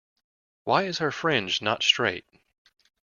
[0.63, 2.25] Why is her fringe not straight?